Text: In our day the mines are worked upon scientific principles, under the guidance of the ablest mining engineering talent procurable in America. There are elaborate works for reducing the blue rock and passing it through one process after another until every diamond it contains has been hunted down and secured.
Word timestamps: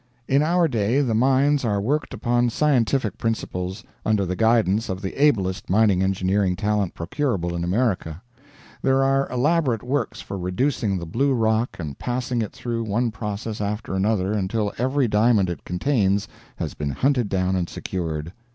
In 0.27 0.41
our 0.41 0.67
day 0.67 1.01
the 1.01 1.13
mines 1.13 1.63
are 1.63 1.79
worked 1.79 2.11
upon 2.11 2.49
scientific 2.49 3.19
principles, 3.19 3.83
under 4.03 4.25
the 4.25 4.35
guidance 4.35 4.89
of 4.89 4.99
the 4.99 5.13
ablest 5.13 5.69
mining 5.69 6.01
engineering 6.01 6.55
talent 6.55 6.95
procurable 6.95 7.53
in 7.53 7.63
America. 7.63 8.19
There 8.81 9.03
are 9.03 9.29
elaborate 9.29 9.83
works 9.83 10.19
for 10.19 10.39
reducing 10.39 10.97
the 10.97 11.05
blue 11.05 11.35
rock 11.35 11.75
and 11.77 11.99
passing 11.99 12.41
it 12.41 12.51
through 12.51 12.83
one 12.83 13.11
process 13.11 13.61
after 13.61 13.93
another 13.93 14.33
until 14.33 14.73
every 14.79 15.07
diamond 15.07 15.51
it 15.51 15.63
contains 15.65 16.27
has 16.55 16.73
been 16.73 16.89
hunted 16.89 17.29
down 17.29 17.55
and 17.55 17.69
secured. 17.69 18.33